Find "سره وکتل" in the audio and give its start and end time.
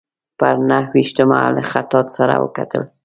2.17-2.83